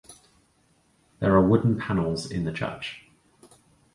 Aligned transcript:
There 1.19 1.35
are 1.35 1.47
wooden 1.47 1.77
panels 1.77 2.25
in 2.31 2.43
the 2.43 2.51
church. 2.51 3.05